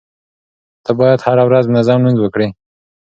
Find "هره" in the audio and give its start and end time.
1.25-1.43